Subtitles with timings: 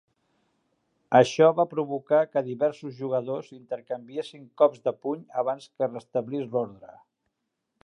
[1.19, 6.99] Això va provocar que diversos jugadors intercanviessin cops de puny abans que es restablís l'ordre.